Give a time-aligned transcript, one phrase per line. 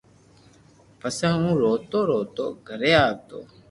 [0.99, 3.39] پسو ھون روتو روتو گھري آوتو